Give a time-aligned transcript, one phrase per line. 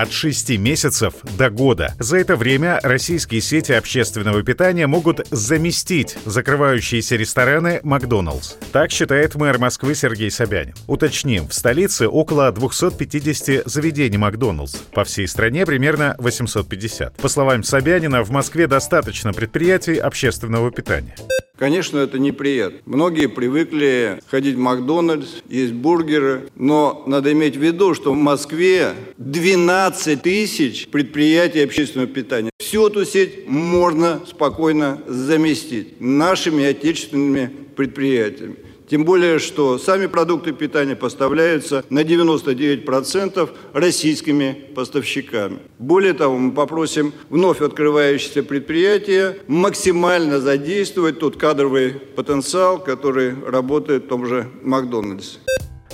[0.00, 1.94] От 6 месяцев до года.
[1.98, 8.56] За это время российские сети общественного питания могут заместить закрывающиеся рестораны «Макдоналдс».
[8.72, 10.74] Так считает мэр Москвы Сергей Собянин.
[10.86, 14.76] Уточним, в столице около 250 заведений «Макдоналдс».
[14.92, 17.16] По всей стране примерно 850.
[17.16, 21.14] По словам Собянина, в Москве достаточно предприятий общественного питания.
[21.56, 22.80] Конечно, это неприятно.
[22.84, 28.92] Многие привыкли ходить в Макдональдс, есть бургеры, но надо иметь в виду, что в Москве
[29.16, 32.50] 12 тысяч предприятий общественного питания.
[32.58, 38.56] Всю эту сеть можно спокойно заместить нашими отечественными предприятиями.
[38.88, 45.58] Тем более, что сами продукты питания поставляются на 99% российскими поставщиками.
[45.78, 54.08] Более того, мы попросим вновь открывающиеся предприятия максимально задействовать тот кадровый потенциал, который работает в
[54.08, 55.38] том же Макдональдсе.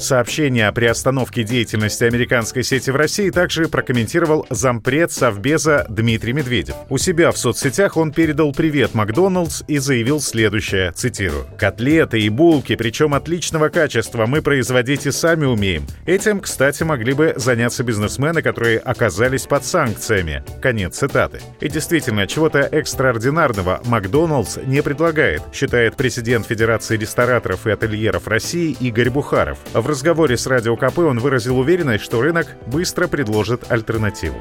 [0.02, 6.74] Сообщение о приостановке деятельности американской сети в России также прокомментировал зампред Совбеза Дмитрий Медведев.
[6.88, 11.46] У себя в соцсетях он передал привет Макдоналдс и заявил следующее, цитирую.
[11.56, 15.86] «Котлеты и булки, причем отличного качества, мы производить и сами умеем.
[16.04, 20.42] Этим, кстати, могли бы заняться бизнесмены, которые оказались под санкциями».
[20.60, 21.38] Конец цитаты.
[21.60, 29.10] И действительно, чего-то экстраординарного Макдоналдс не предлагает, считает президент Федерации рестораторов и ательеров России Игорь
[29.10, 29.58] Бухаров.
[29.72, 34.38] В разговоре с Радио КП он выразил уверенность, что рынок быстро предложит альтернативу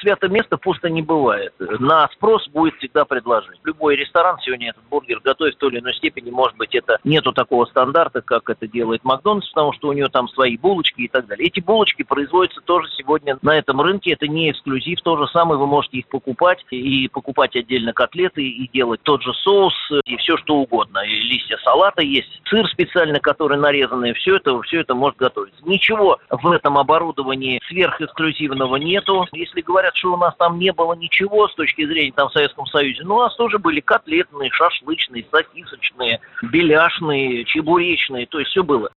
[0.00, 1.52] свято место пусто не бывает.
[1.58, 3.60] На спрос будет всегда предложение.
[3.64, 6.30] Любой ресторан сегодня этот бургер готовит в той или иной степени.
[6.30, 10.28] Может быть, это нету такого стандарта, как это делает Макдональдс, потому что у него там
[10.28, 11.46] свои булочки и так далее.
[11.46, 14.12] Эти булочки производятся тоже сегодня на этом рынке.
[14.12, 15.00] Это не эксклюзив.
[15.02, 19.32] То же самое вы можете их покупать и покупать отдельно котлеты и делать тот же
[19.34, 19.74] соус
[20.04, 20.98] и все что угодно.
[21.00, 24.14] И листья салата есть, сыр специально, который нарезанный.
[24.14, 25.60] Все это, все это может готовиться.
[25.64, 29.26] Ничего в этом оборудовании сверхэксклюзивного нету.
[29.32, 32.66] Если говорят, что у нас там не было ничего с точки зрения там в Советском
[32.66, 38.90] Союзе, но у нас тоже были котлетные, шашлычные, сосисочные, беляшные, чебуречные, то есть все было.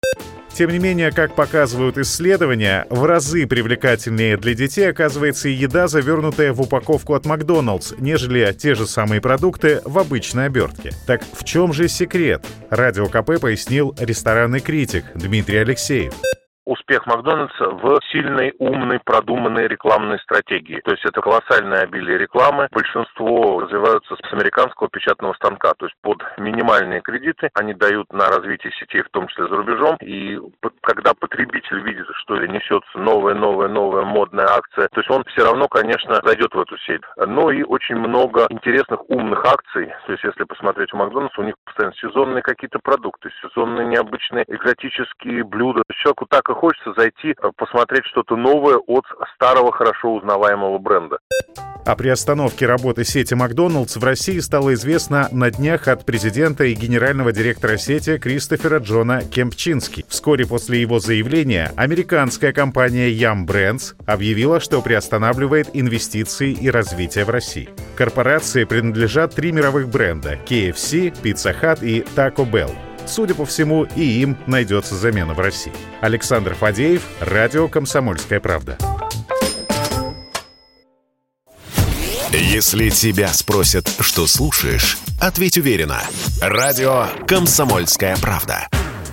[0.48, 6.62] Тем не менее, как показывают исследования, в разы привлекательнее для детей оказывается еда, завернутая в
[6.62, 10.92] упаковку от Макдоналдс, нежели те же самые продукты в обычной обертке.
[11.06, 12.46] Так в чем же секрет?
[12.70, 16.14] Радио КП пояснил ресторанный критик Дмитрий Алексеев
[16.66, 20.80] успех Макдональдса в сильной, умной, продуманной рекламной стратегии.
[20.84, 22.68] То есть это колоссальное обилие рекламы.
[22.72, 25.72] Большинство развиваются с американского печатного станка.
[25.78, 29.96] То есть под минимальные кредиты они дают на развитие сетей, в том числе за рубежом.
[30.02, 30.38] И
[30.82, 35.68] когда потребитель видит, что несется новая, новая, новая модная акция, то есть он все равно,
[35.68, 37.02] конечно, зайдет в эту сеть.
[37.16, 39.92] Но и очень много интересных умных акций.
[40.06, 45.44] То есть если посмотреть у Макдональдса, у них постоянно сезонные какие-то продукты, сезонные необычные экзотические
[45.44, 45.82] блюда.
[46.02, 51.18] Человеку так и хочется зайти, э, посмотреть что-то новое от старого, хорошо узнаваемого бренда.
[51.86, 57.32] О приостановке работы сети «Макдоналдс» в России стало известно на днях от президента и генерального
[57.32, 60.04] директора сети Кристофера Джона Кемпчински.
[60.08, 67.30] Вскоре после его заявления американская компания Yum Brands объявила, что приостанавливает инвестиции и развитие в
[67.30, 67.68] России.
[67.94, 72.85] Корпорации принадлежат три мировых бренда– KFC, Pizza Hut и Taco Bell.
[73.06, 75.72] Судя по всему, и им найдется замена в России.
[76.00, 78.76] Александр Фадеев, Радио «Комсомольская правда».
[82.32, 86.02] Если тебя спросят, что слушаешь, ответь уверенно.
[86.40, 88.68] Радио «Комсомольская правда».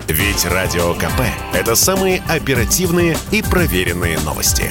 [0.08, 1.22] Ведь Радио КП–
[1.54, 4.70] это самые оперативные и проверенные новости.